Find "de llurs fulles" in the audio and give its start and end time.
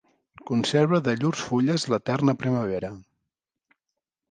1.07-1.85